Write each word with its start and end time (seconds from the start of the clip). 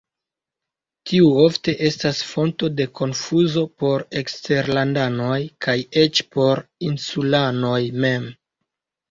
Tiu 1.09 1.25
ofte 1.41 1.75
estas 1.89 2.21
fonto 2.29 2.69
de 2.79 2.87
konfuzo 3.01 3.65
por 3.83 4.05
eksterlandanoj, 4.23 5.37
kaj 5.67 5.77
eĉ 6.07 6.25
por 6.39 6.65
la 6.65 6.89
insulanoj 6.91 7.79
mem. 8.09 8.27